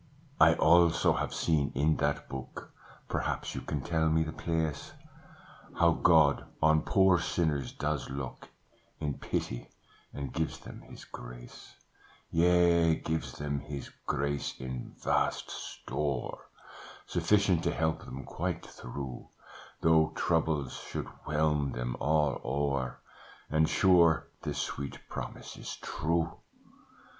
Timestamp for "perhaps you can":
3.07-3.81